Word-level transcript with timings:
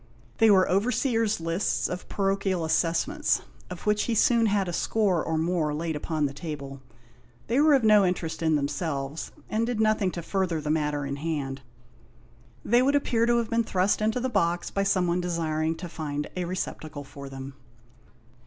They 0.39 0.49
were 0.49 0.67
overseers' 0.67 1.39
lists 1.39 1.87
of 1.87 2.09
parochial 2.09 2.65
assessments, 2.65 3.43
of 3.69 3.85
which 3.85 4.05
he 4.05 4.15
soon 4.15 4.47
had 4.47 4.67
a 4.67 4.73
score 4.73 5.23
or 5.23 5.37
more 5.37 5.75
laid 5.75 5.95
upon 5.95 6.25
the 6.25 6.33
table. 6.33 6.81
They 7.45 7.61
were 7.61 7.75
of 7.75 7.83
no 7.83 8.03
interest 8.03 8.41
in 8.41 8.55
them 8.55 8.67
selves, 8.67 9.31
and 9.47 9.63
did 9.67 9.79
nothing 9.79 10.09
to 10.13 10.23
further 10.23 10.59
the 10.59 10.71
matter 10.71 11.05
in 11.05 11.17
hand. 11.17 11.61
They 12.65 12.81
would 12.81 12.95
appear 12.95 13.27
to 13.27 13.37
have 13.37 13.51
been 13.51 13.63
thrust 13.63 14.01
into 14.01 14.19
the 14.19 14.27
box 14.27 14.71
by 14.71 14.81
someone 14.85 15.21
desiring 15.21 15.75
to 15.75 15.87
find 15.87 16.27
a 16.35 16.45
receptacle 16.45 17.03
for 17.03 17.29
them. 17.29 17.53